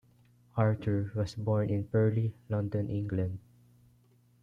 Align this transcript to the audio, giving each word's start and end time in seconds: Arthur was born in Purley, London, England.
Arthur 0.57 1.11
was 1.15 1.35
born 1.35 1.69
in 1.69 1.83
Purley, 1.83 2.33
London, 2.49 2.89
England. 2.89 3.37